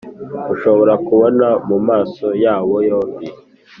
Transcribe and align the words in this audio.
ushobora 0.53 0.93
kubona 1.07 1.47
mumaso 1.67 2.27
yabo 2.43 2.75
yombi 2.89 3.27